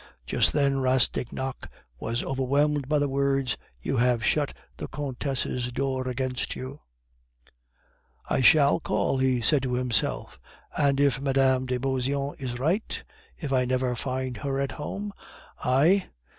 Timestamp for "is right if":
12.41-13.53